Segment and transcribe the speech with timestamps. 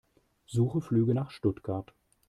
[0.47, 1.93] Suche Flüge nach Stuttgart.